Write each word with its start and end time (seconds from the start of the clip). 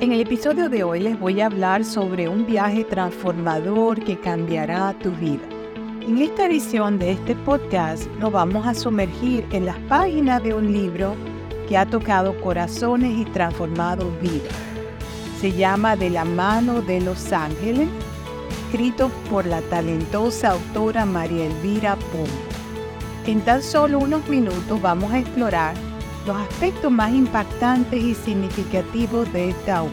En 0.00 0.12
el 0.12 0.22
episodio 0.22 0.70
de 0.70 0.82
hoy 0.82 1.00
les 1.00 1.20
voy 1.20 1.42
a 1.42 1.46
hablar 1.46 1.84
sobre 1.84 2.26
un 2.26 2.46
viaje 2.46 2.84
transformador 2.84 4.02
que 4.02 4.18
cambiará 4.18 4.94
tu 4.94 5.10
vida. 5.10 5.42
En 6.00 6.16
esta 6.16 6.46
edición 6.46 6.98
de 6.98 7.12
este 7.12 7.36
podcast 7.36 8.06
nos 8.18 8.32
vamos 8.32 8.66
a 8.66 8.72
sumergir 8.72 9.44
en 9.52 9.66
las 9.66 9.76
páginas 9.90 10.42
de 10.42 10.54
un 10.54 10.72
libro 10.72 11.14
que 11.68 11.76
ha 11.76 11.84
tocado 11.84 12.40
corazones 12.40 13.14
y 13.18 13.26
transformado 13.26 14.10
vidas. 14.22 14.54
Se 15.38 15.52
llama 15.52 15.96
De 15.96 16.08
la 16.08 16.24
mano 16.24 16.80
de 16.80 17.02
los 17.02 17.30
ángeles, 17.30 17.90
escrito 18.68 19.10
por 19.28 19.44
la 19.44 19.60
talentosa 19.60 20.52
autora 20.52 21.04
María 21.04 21.44
Elvira 21.44 21.96
Pum. 21.96 22.26
En 23.26 23.42
tan 23.42 23.62
solo 23.62 23.98
unos 23.98 24.26
minutos 24.30 24.80
vamos 24.80 25.12
a 25.12 25.18
explorar 25.18 25.74
los 26.26 26.36
aspectos 26.36 26.90
más 26.90 27.12
impactantes 27.12 28.02
y 28.02 28.14
significativos 28.14 29.32
de 29.32 29.50
esta 29.50 29.82
obra. 29.82 29.92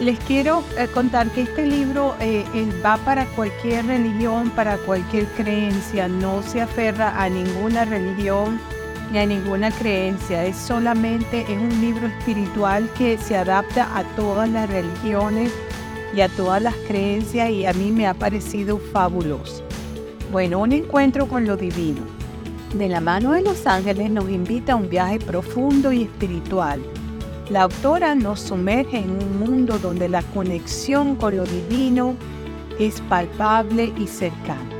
Les 0.00 0.18
quiero 0.20 0.64
eh, 0.78 0.88
contar 0.94 1.30
que 1.30 1.42
este 1.42 1.66
libro 1.66 2.14
eh, 2.20 2.44
va 2.84 2.96
para 2.98 3.26
cualquier 3.26 3.86
religión, 3.86 4.48
para 4.50 4.78
cualquier 4.78 5.26
creencia, 5.32 6.08
no 6.08 6.42
se 6.42 6.62
aferra 6.62 7.22
a 7.22 7.28
ninguna 7.28 7.84
religión 7.84 8.58
ni 9.12 9.18
a 9.18 9.26
ninguna 9.26 9.70
creencia, 9.72 10.44
es 10.44 10.56
solamente 10.56 11.42
es 11.42 11.58
un 11.58 11.80
libro 11.80 12.06
espiritual 12.06 12.88
que 12.96 13.18
se 13.18 13.36
adapta 13.36 13.94
a 13.96 14.04
todas 14.14 14.48
las 14.48 14.70
religiones 14.70 15.52
y 16.14 16.20
a 16.20 16.28
todas 16.28 16.62
las 16.62 16.74
creencias 16.86 17.50
y 17.50 17.66
a 17.66 17.72
mí 17.72 17.90
me 17.90 18.06
ha 18.06 18.14
parecido 18.14 18.78
fabuloso. 18.78 19.64
Bueno, 20.30 20.60
un 20.60 20.72
encuentro 20.72 21.26
con 21.26 21.44
lo 21.44 21.56
divino 21.56 22.19
de 22.74 22.88
la 22.88 23.00
mano 23.00 23.32
de 23.32 23.42
los 23.42 23.66
ángeles 23.66 24.10
nos 24.10 24.30
invita 24.30 24.74
a 24.74 24.76
un 24.76 24.88
viaje 24.88 25.18
profundo 25.18 25.92
y 25.92 26.02
espiritual. 26.02 26.80
La 27.48 27.62
autora 27.62 28.14
nos 28.14 28.40
sumerge 28.40 28.98
en 28.98 29.10
un 29.10 29.40
mundo 29.40 29.78
donde 29.78 30.08
la 30.08 30.22
conexión 30.22 31.16
con 31.16 31.36
lo 31.36 31.44
divino 31.44 32.14
es 32.78 33.00
palpable 33.02 33.92
y 33.98 34.06
cercana. 34.06 34.70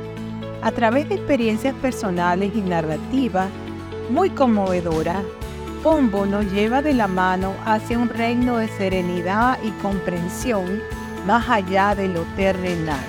A 0.61 0.71
través 0.71 1.09
de 1.09 1.15
experiencias 1.15 1.75
personales 1.75 2.53
y 2.55 2.61
narrativas 2.61 3.49
muy 4.09 4.29
conmovedoras, 4.29 5.23
Pombo 5.83 6.25
nos 6.25 6.49
lleva 6.51 6.81
de 6.81 6.93
la 6.93 7.07
mano 7.07 7.53
hacia 7.65 7.97
un 7.97 8.07
reino 8.07 8.57
de 8.57 8.67
serenidad 8.69 9.57
y 9.63 9.71
comprensión 9.81 10.79
más 11.25 11.49
allá 11.49 11.93
de 11.95 12.07
lo 12.07 12.21
terrenal. 12.35 13.03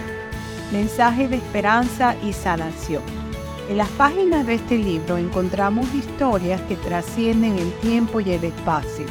Mensaje 0.72 1.28
de 1.28 1.36
esperanza 1.36 2.16
y 2.22 2.32
sanación. 2.32 3.21
En 3.72 3.78
las 3.78 3.88
páginas 3.88 4.46
de 4.46 4.56
este 4.56 4.76
libro 4.76 5.16
encontramos 5.16 5.94
historias 5.94 6.60
que 6.68 6.76
trascienden 6.76 7.58
el 7.58 7.72
tiempo 7.80 8.20
y 8.20 8.32
el 8.32 8.44
espacio. 8.44 9.06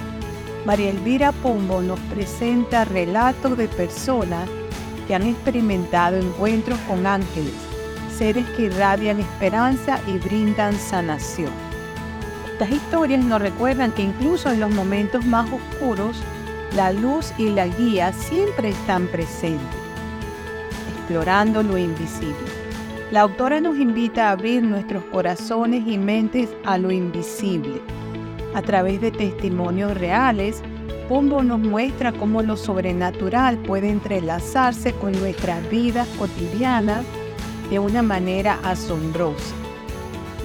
María 0.67 0.91
Elvira 0.91 1.31
Pombo 1.31 1.81
nos 1.81 1.99
presenta 2.01 2.85
relatos 2.85 3.57
de 3.57 3.67
personas 3.67 4.47
que 5.07 5.15
han 5.15 5.23
experimentado 5.23 6.17
encuentros 6.17 6.77
con 6.81 7.07
ángeles, 7.07 7.55
seres 8.15 8.45
que 8.49 8.65
irradian 8.65 9.19
esperanza 9.19 9.99
y 10.05 10.19
brindan 10.19 10.77
sanación. 10.77 11.49
Estas 12.51 12.69
historias 12.69 13.25
nos 13.25 13.41
recuerdan 13.41 13.91
que 13.91 14.03
incluso 14.03 14.51
en 14.51 14.59
los 14.59 14.69
momentos 14.69 15.25
más 15.25 15.49
oscuros, 15.51 16.17
la 16.75 16.93
luz 16.93 17.33
y 17.39 17.49
la 17.49 17.65
guía 17.65 18.13
siempre 18.13 18.69
están 18.69 19.07
presentes, 19.07 19.65
explorando 20.99 21.63
lo 21.63 21.79
invisible. 21.79 22.60
La 23.11 23.21
autora 23.21 23.59
nos 23.59 23.77
invita 23.77 24.29
a 24.29 24.31
abrir 24.31 24.63
nuestros 24.63 25.03
corazones 25.03 25.85
y 25.85 25.97
mentes 25.97 26.49
a 26.63 26.77
lo 26.77 26.91
invisible. 26.91 27.81
A 28.55 28.61
través 28.61 29.01
de 29.01 29.11
testimonios 29.11 29.97
reales, 29.97 30.61
Pombo 31.09 31.43
nos 31.43 31.59
muestra 31.59 32.13
cómo 32.13 32.41
lo 32.41 32.55
sobrenatural 32.55 33.57
puede 33.57 33.89
entrelazarse 33.89 34.93
con 34.93 35.11
nuestras 35.11 35.69
vidas 35.69 36.07
cotidianas 36.17 37.03
de 37.69 37.79
una 37.79 38.01
manera 38.01 38.57
asombrosa. 38.63 39.55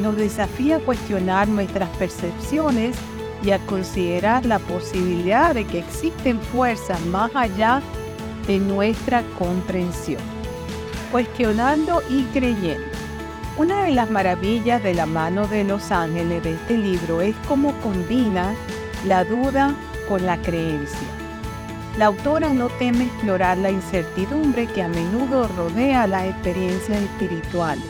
Nos 0.00 0.16
desafía 0.16 0.78
a 0.78 0.80
cuestionar 0.80 1.46
nuestras 1.46 1.88
percepciones 1.90 2.96
y 3.44 3.52
a 3.52 3.64
considerar 3.66 4.44
la 4.44 4.58
posibilidad 4.58 5.54
de 5.54 5.64
que 5.66 5.78
existen 5.78 6.40
fuerzas 6.40 7.00
más 7.06 7.30
allá 7.36 7.80
de 8.48 8.58
nuestra 8.58 9.22
comprensión 9.38 10.35
cuestionando 11.10 12.02
y 12.08 12.22
creyendo. 12.24 12.86
Una 13.56 13.84
de 13.84 13.92
las 13.92 14.10
maravillas 14.10 14.82
de 14.82 14.94
la 14.94 15.06
mano 15.06 15.46
de 15.48 15.64
los 15.64 15.90
ángeles 15.90 16.42
de 16.42 16.54
este 16.54 16.76
libro 16.76 17.22
es 17.22 17.34
cómo 17.48 17.72
combina 17.80 18.54
la 19.06 19.24
duda 19.24 19.74
con 20.08 20.26
la 20.26 20.40
creencia. 20.42 21.08
La 21.98 22.06
autora 22.06 22.52
no 22.52 22.68
teme 22.68 23.04
explorar 23.04 23.56
la 23.56 23.70
incertidumbre 23.70 24.66
que 24.66 24.82
a 24.82 24.88
menudo 24.88 25.48
rodea 25.56 26.06
las 26.06 26.26
experiencias 26.26 27.00
espirituales. 27.02 27.84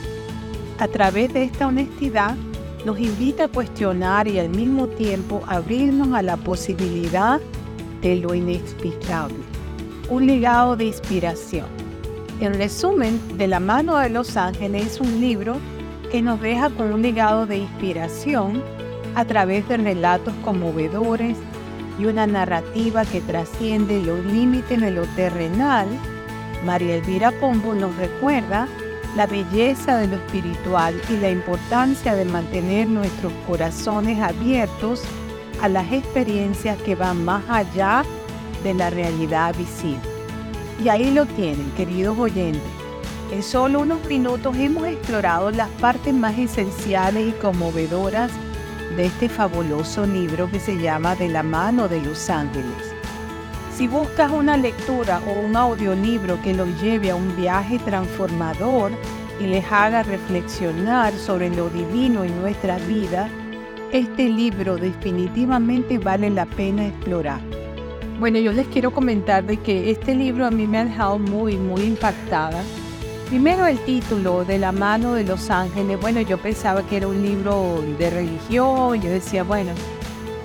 A 0.79 0.87
través 0.87 1.33
de 1.33 1.43
esta 1.43 1.67
honestidad, 1.67 2.37
nos 2.85 3.01
invita 3.01 3.45
a 3.45 3.49
cuestionar 3.49 4.29
y 4.29 4.39
al 4.39 4.51
mismo 4.51 4.87
tiempo 4.87 5.43
abrirnos 5.49 6.15
a 6.15 6.23
la 6.23 6.37
posibilidad 6.37 7.41
de 8.01 8.15
lo 8.15 8.33
inexplicable. 8.33 9.35
Un 10.09 10.27
legado 10.27 10.77
de 10.77 10.85
inspiración. 10.85 11.86
En 12.39 12.53
resumen, 12.55 13.19
De 13.39 13.47
la 13.47 13.61
mano 13.61 13.97
de 13.97 14.11
los 14.11 14.37
ángeles 14.37 14.87
es 14.87 15.01
un 15.01 15.21
libro 15.21 15.57
que 16.13 16.21
nos 16.21 16.41
deja 16.41 16.69
con 16.71 16.93
un 16.93 17.01
legado 17.01 17.47
de 17.47 17.59
inspiración 17.59 18.63
a 19.15 19.25
través 19.25 19.67
de 19.69 19.79
relatos 19.79 20.35
conmovedores 20.45 21.39
y 21.99 22.05
una 22.05 22.27
narrativa 22.27 23.07
que 23.07 23.23
trasciende 23.23 24.03
los 24.03 24.23
límites 24.27 24.79
de 24.79 24.91
lo 24.91 25.03
terrenal. 25.17 25.89
María 26.67 26.97
Elvira 26.97 27.33
Pombo 27.41 27.75
nos 27.75 27.97
recuerda 27.97 28.69
la 29.17 29.27
belleza 29.27 29.97
de 29.97 30.09
lo 30.09 30.17
espiritual 30.17 31.01
y 31.09 31.17
la 31.17 31.31
importancia 31.31 32.15
de 32.15 32.27
mantener 32.27 32.87
nuestros 32.87 33.33
corazones 33.47 34.21
abiertos 34.21 35.03
a 35.63 35.71
las 35.71 35.91
experiencias 35.91 36.77
que 36.83 36.95
van 36.95 37.25
más 37.25 37.43
allá 37.49 38.05
de 38.63 38.75
la 38.75 38.91
realidad 38.91 39.55
visible. 39.57 40.16
Y 40.83 40.89
ahí 40.89 41.11
lo 41.11 41.27
tienen, 41.27 41.71
queridos 41.77 42.19
oyentes. 42.19 42.63
En 43.33 43.43
solo 43.43 43.81
unos 43.81 44.05
minutos 44.07 44.57
hemos 44.57 44.87
explorado 44.87 45.51
las 45.51 45.69
partes 45.81 46.15
más 46.15 46.39
esenciales 46.39 47.29
y 47.29 47.33
conmovedoras 47.33 48.31
de 48.97 49.07
este 49.07 49.29
fabuloso 49.29 50.07
libro 50.07 50.49
que 50.51 50.61
se 50.61 50.77
llama 50.77 51.17
De 51.17 51.29
la 51.29 51.43
mano 51.43 51.89
de 51.89 52.01
los 52.01 52.31
ángeles. 52.31 52.95
Si 53.75 53.89
buscas 53.89 54.31
una 54.31 54.57
lectura 54.57 55.21
o 55.27 55.41
un 55.41 55.57
audiolibro 55.57 56.41
que 56.43 56.55
los 56.55 56.69
lleve 56.81 57.11
a 57.11 57.17
un 57.17 57.37
viaje 57.37 57.79
transformador 57.81 58.93
y 59.41 59.47
les 59.49 59.71
haga 59.71 60.03
reflexionar 60.03 61.13
sobre 61.15 61.51
lo 61.51 61.69
divino 61.69 62.25
en 62.25 62.41
nuestra 62.41 62.79
vida, 62.79 63.29
este 63.93 64.29
libro 64.29 64.77
definitivamente 64.77 65.99
vale 65.99 66.31
la 66.31 66.47
pena 66.47 66.87
explorar. 66.87 67.41
Bueno, 68.19 68.39
yo 68.39 68.51
les 68.51 68.67
quiero 68.69 68.93
comentar 68.93 69.45
de 69.45 69.59
que 69.59 69.91
este 69.91 70.15
libro 70.15 70.47
a 70.47 70.51
mí 70.51 70.67
me 70.67 70.79
ha 70.79 70.87
dejado 70.87 71.19
muy, 71.19 71.57
muy 71.57 71.83
impactada. 71.83 72.63
Primero 73.29 73.67
el 73.67 73.79
título, 73.81 74.43
De 74.47 74.59
la 74.59 74.73
mano 74.73 75.13
de 75.13 75.25
los 75.25 75.51
ángeles. 75.51 76.01
Bueno, 76.01 76.23
yo 76.23 76.39
pensaba 76.39 76.83
que 76.83 76.97
era 76.97 77.09
un 77.09 77.21
libro 77.21 77.85
de 77.99 78.09
religión. 78.09 79.03
Yo 79.03 79.11
decía, 79.11 79.43
bueno, 79.43 79.73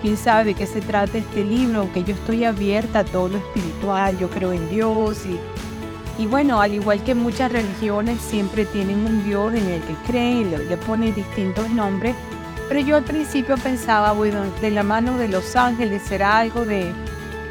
quién 0.02 0.18
sabe 0.18 0.46
de 0.46 0.54
qué 0.54 0.68
se 0.68 0.82
trata 0.82 1.18
este 1.18 1.46
libro, 1.46 1.80
aunque 1.80 2.04
yo 2.04 2.14
estoy 2.14 2.44
abierta 2.44 3.00
a 3.00 3.06
todo 3.06 3.30
lo 3.30 3.38
espiritual, 3.38 4.20
yo 4.20 4.30
creo 4.30 4.52
en 4.52 4.70
Dios 4.70 5.26
y, 5.26 6.22
y 6.22 6.28
bueno, 6.28 6.60
al 6.60 6.74
igual 6.74 7.02
que 7.06 7.16
muchas 7.16 7.54
religiones 7.54 8.20
siempre 8.20 8.66
tienen 8.66 9.06
un 9.06 9.24
Dios 9.24 9.54
en 9.54 9.66
el 9.70 9.82
que 9.82 9.94
creen 10.08 10.52
le 10.68 10.78
ponen 10.78 11.16
distintos 11.16 11.70
nombres, 11.70 12.16
pero 12.68 12.82
yo 12.82 12.98
al 12.98 13.04
principio 13.04 13.56
pensaba, 13.58 14.12
bueno, 14.12 14.44
de 14.60 14.72
la 14.72 14.84
mano 14.84 15.18
de 15.18 15.30
los 15.30 15.56
ángeles 15.56 16.02
será 16.02 16.40
algo 16.40 16.66
de, 16.66 16.92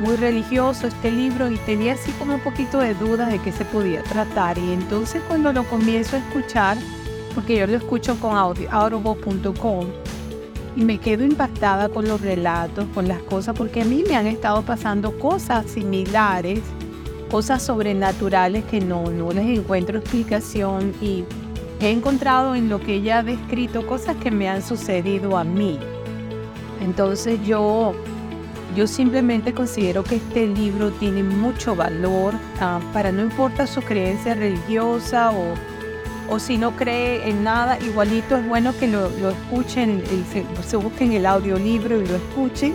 muy 0.00 0.16
religioso 0.16 0.87
este 0.87 1.11
libro 1.11 1.50
y 1.50 1.56
tenía 1.58 1.93
así 1.93 2.11
como 2.12 2.35
un 2.35 2.41
poquito 2.41 2.79
de 2.79 2.94
dudas 2.94 3.31
de 3.31 3.38
qué 3.38 3.52
se 3.52 3.64
podía 3.64 4.02
tratar. 4.02 4.58
Y 4.58 4.73
entonces 4.73 5.23
cuando 5.29 5.52
lo 5.52 5.64
comienzo 5.64 6.17
a 6.17 6.20
escuchar, 6.20 6.79
porque 7.35 7.58
yo 7.58 7.67
lo 7.67 7.76
escucho 7.76 8.19
con 8.19 8.37
audible.com, 8.37 9.87
y 10.76 10.85
me 10.85 10.99
quedo 10.99 11.25
impactada 11.25 11.88
con 11.88 12.06
los 12.06 12.20
relatos, 12.20 12.87
con 12.94 13.08
las 13.08 13.20
cosas, 13.23 13.56
porque 13.56 13.82
a 13.82 13.85
mí 13.85 14.05
me 14.08 14.17
han 14.17 14.26
estado 14.26 14.62
pasando 14.62 15.19
cosas 15.19 15.67
similares, 15.67 16.61
cosas 17.31 17.62
sobrenaturales 17.62 18.64
que 18.64 18.81
no, 18.81 19.11
no 19.11 19.32
les 19.32 19.58
encuentro 19.58 19.99
explicación 19.99 20.94
y 21.00 21.25
he 21.81 21.91
encontrado 21.91 22.55
en 22.55 22.69
lo 22.69 22.81
que 22.81 22.96
ella 22.96 23.19
ha 23.19 23.23
descrito 23.23 23.87
cosas 23.87 24.17
que 24.17 24.31
me 24.31 24.49
han 24.49 24.62
sucedido 24.62 25.37
a 25.37 25.44
mí. 25.44 25.79
Entonces 26.82 27.41
yo 27.44 27.93
yo 28.76 28.87
simplemente 28.87 29.52
considero 29.52 30.05
que 30.05 30.17
este 30.17 30.46
libro 30.46 30.90
tiene 30.93 31.22
mucho 31.22 31.75
valor 31.75 32.34
ah, 32.61 32.81
para 32.93 33.12
no 33.12 33.22
importa 33.22 33.67
su 33.67 33.82
creencia 33.82 34.34
religiosa 34.34 35.32
o, 35.32 35.55
o, 36.28 36.38
si 36.38 36.56
no 36.56 36.76
cree 36.76 37.28
en 37.28 37.43
nada, 37.43 37.78
igualito 37.81 38.37
es 38.37 38.46
bueno 38.46 38.72
que 38.78 38.87
lo, 38.87 39.08
escuchen, 39.31 40.02
se, 40.32 40.44
se 40.67 40.76
busquen 40.76 41.12
el 41.12 41.26
audiolibro 41.26 42.00
y 42.00 42.06
lo 42.06 42.17
escuchen 42.17 42.75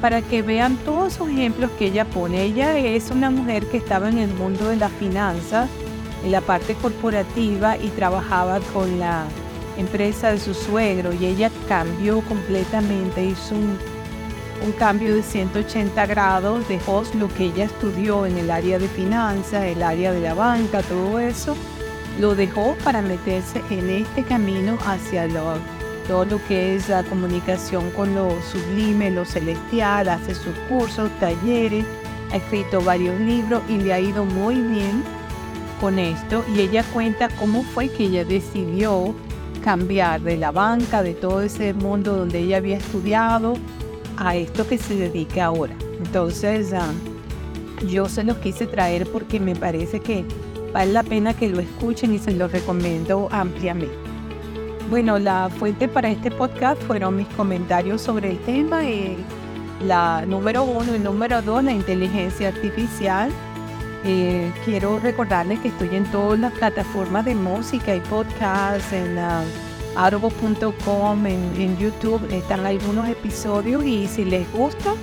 para 0.00 0.22
que 0.22 0.42
vean 0.42 0.76
todos 0.78 1.18
los 1.18 1.28
ejemplos 1.28 1.70
que 1.78 1.86
ella 1.86 2.04
pone. 2.04 2.42
Ella 2.42 2.76
es 2.78 3.10
una 3.10 3.30
mujer 3.30 3.66
que 3.66 3.78
estaba 3.78 4.08
en 4.08 4.18
el 4.18 4.32
mundo 4.34 4.68
de 4.68 4.76
las 4.76 4.92
finanzas, 4.92 5.68
en 6.24 6.32
la 6.32 6.40
parte 6.40 6.74
corporativa 6.74 7.76
y 7.76 7.88
trabajaba 7.88 8.60
con 8.72 9.00
la 9.00 9.24
empresa 9.78 10.30
de 10.30 10.38
su 10.38 10.54
suegro 10.54 11.12
y 11.12 11.26
ella 11.26 11.50
cambió 11.68 12.20
completamente, 12.22 13.24
hizo 13.24 13.54
un, 13.54 13.78
un 14.64 14.72
cambio 14.72 15.14
de 15.14 15.22
180 15.22 16.06
grados, 16.06 16.68
dejó 16.68 17.02
lo 17.18 17.28
que 17.28 17.46
ella 17.46 17.64
estudió 17.64 18.26
en 18.26 18.38
el 18.38 18.50
área 18.50 18.78
de 18.78 18.88
finanzas, 18.88 19.64
el 19.64 19.82
área 19.82 20.12
de 20.12 20.20
la 20.20 20.34
banca, 20.34 20.82
todo 20.82 21.18
eso, 21.18 21.56
lo 22.20 22.34
dejó 22.34 22.76
para 22.84 23.02
meterse 23.02 23.62
en 23.70 23.90
este 23.90 24.22
camino 24.22 24.78
hacia 24.86 25.26
lo, 25.26 25.54
todo 26.08 26.24
lo 26.24 26.46
que 26.46 26.76
es 26.76 26.88
la 26.88 27.02
comunicación 27.04 27.90
con 27.90 28.14
lo 28.14 28.30
sublime, 28.42 29.10
lo 29.10 29.24
celestial, 29.24 30.08
hace 30.08 30.34
sus 30.34 30.54
cursos, 30.68 31.10
talleres, 31.20 31.84
ha 32.32 32.36
escrito 32.36 32.80
varios 32.80 33.18
libros 33.20 33.62
y 33.68 33.78
le 33.78 33.92
ha 33.92 34.00
ido 34.00 34.24
muy 34.24 34.54
bien 34.54 35.02
con 35.80 35.98
esto. 35.98 36.44
Y 36.54 36.60
ella 36.60 36.84
cuenta 36.92 37.28
cómo 37.28 37.62
fue 37.62 37.88
que 37.88 38.04
ella 38.04 38.24
decidió 38.24 39.14
cambiar 39.62 40.20
de 40.20 40.36
la 40.36 40.52
banca, 40.52 41.02
de 41.02 41.14
todo 41.14 41.42
ese 41.42 41.74
mundo 41.74 42.16
donde 42.16 42.38
ella 42.38 42.58
había 42.58 42.76
estudiado, 42.76 43.54
a 44.16 44.36
esto 44.36 44.66
que 44.66 44.78
se 44.78 44.94
dedica 44.96 45.46
ahora. 45.46 45.74
Entonces, 45.98 46.72
ah, 46.72 46.92
yo 47.88 48.08
se 48.08 48.24
los 48.24 48.38
quise 48.38 48.66
traer 48.66 49.06
porque 49.06 49.40
me 49.40 49.54
parece 49.54 50.00
que 50.00 50.24
vale 50.72 50.92
la 50.92 51.02
pena 51.02 51.34
que 51.34 51.48
lo 51.48 51.60
escuchen 51.60 52.14
y 52.14 52.18
se 52.18 52.32
lo 52.32 52.48
recomiendo 52.48 53.28
ampliamente. 53.30 53.94
Bueno, 54.90 55.18
la 55.18 55.50
fuente 55.58 55.88
para 55.88 56.10
este 56.10 56.30
podcast 56.30 56.80
fueron 56.82 57.16
mis 57.16 57.26
comentarios 57.28 58.00
sobre 58.00 58.30
el 58.32 58.38
tema. 58.40 58.88
Eh, 58.88 59.16
la 59.84 60.24
número 60.26 60.64
uno 60.64 60.94
y 60.94 60.98
número 60.98 61.42
dos, 61.42 61.62
la 61.62 61.72
inteligencia 61.72 62.48
artificial. 62.48 63.30
Eh, 64.04 64.52
quiero 64.64 65.00
recordarles 65.00 65.58
que 65.60 65.68
estoy 65.68 65.96
en 65.96 66.04
todas 66.12 66.38
las 66.38 66.52
plataformas 66.52 67.24
de 67.24 67.34
música 67.34 67.94
y 67.94 68.00
podcast, 68.00 68.92
en 68.92 69.18
uh, 69.18 69.42
audible.com, 69.96 71.26
en, 71.26 71.78
YouTube, 71.78 72.26
están 72.30 72.66
algunos 72.66 73.08
episodios 73.08 73.84
y 73.84 74.06
si 74.06 74.24
les 74.24 74.50
gusta 74.52 74.94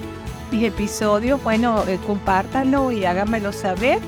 mis 0.51 0.63
episodios, 0.63 1.41
bueno, 1.43 1.83
eh, 1.87 1.99
compártanlo 2.05 2.91
y 2.91 3.05
háganmelo 3.05 3.51
saber. 3.51 3.99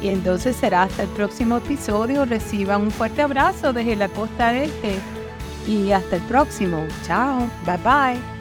Y 0.00 0.08
entonces 0.08 0.54
será 0.56 0.82
hasta 0.84 1.02
el 1.02 1.08
próximo 1.08 1.56
episodio. 1.56 2.24
Reciban 2.24 2.82
un 2.82 2.90
fuerte 2.90 3.22
abrazo 3.22 3.72
desde 3.72 3.96
la 3.96 4.08
costa 4.08 4.54
este 4.54 4.94
y 5.66 5.90
hasta 5.90 6.16
el 6.16 6.22
próximo. 6.22 6.84
Chao. 7.04 7.48
Bye 7.64 7.78
bye. 7.78 8.35